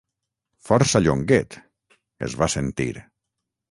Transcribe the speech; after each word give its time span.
Força 0.69 1.03
Llonguet! 1.09 1.61
—es 1.61 2.41
va 2.43 2.53
sentir. 2.59 2.93